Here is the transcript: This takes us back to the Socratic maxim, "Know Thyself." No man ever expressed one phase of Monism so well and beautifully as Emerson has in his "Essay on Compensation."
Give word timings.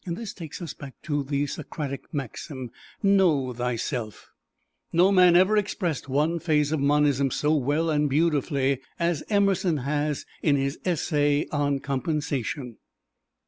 This 0.07 0.33
takes 0.33 0.63
us 0.63 0.73
back 0.73 0.95
to 1.03 1.21
the 1.21 1.45
Socratic 1.45 2.11
maxim, 2.11 2.71
"Know 3.03 3.53
Thyself." 3.53 4.31
No 4.91 5.11
man 5.11 5.35
ever 5.35 5.57
expressed 5.57 6.09
one 6.09 6.39
phase 6.39 6.71
of 6.71 6.79
Monism 6.79 7.29
so 7.29 7.53
well 7.55 7.91
and 7.91 8.09
beautifully 8.09 8.81
as 8.97 9.23
Emerson 9.29 9.77
has 9.77 10.25
in 10.41 10.55
his 10.55 10.79
"Essay 10.85 11.45
on 11.51 11.81
Compensation." 11.81 12.77